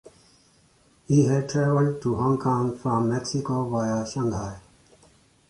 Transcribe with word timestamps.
He 1.05 1.25
had 1.25 1.47
travelled 1.47 2.01
to 2.01 2.15
Hong 2.15 2.39
Kong 2.39 2.75
from 2.75 3.09
Mexico 3.09 3.69
via 3.69 4.03
Shanghai. 4.03 4.59